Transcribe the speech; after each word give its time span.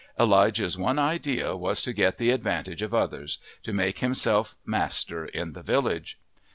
Elijah's 0.19 0.79
one 0.79 0.97
idea 0.97 1.55
was 1.55 1.83
to 1.83 1.93
get 1.93 2.17
the 2.17 2.31
advantage 2.31 2.81
of 2.81 2.91
others 2.91 3.37
to 3.61 3.71
make 3.71 3.99
himself 3.99 4.57
master 4.65 5.27
in 5.27 5.53
the 5.53 5.61
village. 5.61 6.17